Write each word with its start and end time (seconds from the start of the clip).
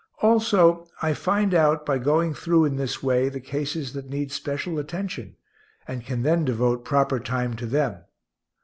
Also 0.23 0.87
I 1.03 1.13
find 1.13 1.53
out, 1.53 1.85
by 1.85 1.99
going 1.99 2.33
through 2.33 2.65
in 2.65 2.75
this 2.75 3.03
way, 3.03 3.29
the 3.29 3.39
cases 3.39 3.93
that 3.93 4.09
need 4.09 4.31
special 4.31 4.79
attention, 4.79 5.35
and 5.87 6.03
can 6.03 6.23
then 6.23 6.43
devote 6.43 6.83
proper 6.83 7.19
time 7.19 7.53
to 7.57 7.67
them. 7.67 8.05